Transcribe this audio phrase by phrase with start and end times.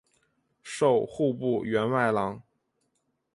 [0.63, 2.41] 授户部员外郎。